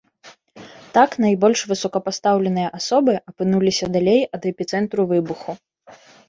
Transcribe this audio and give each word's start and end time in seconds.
Так 0.95 1.09
найбольш 1.25 1.59
высокапастаўленыя 1.71 2.69
асобы 2.79 3.13
апынуліся 3.33 3.85
далей 3.97 4.21
ад 4.39 4.49
эпіцэнтру 4.55 5.01
выбуху. 5.13 5.51